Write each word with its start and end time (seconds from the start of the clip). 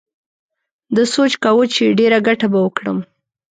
ده 0.95 1.03
سوچ 1.15 1.31
کاوه 1.43 1.65
چې 1.75 1.95
ډېره 1.99 2.17
گټه 2.27 2.47
به 2.51 2.59
وکړم. 2.65 2.97